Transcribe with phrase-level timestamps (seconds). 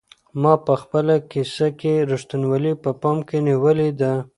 [0.41, 4.13] ما په خپله کيسه کې رښتینولي په پام کې نیولې ده.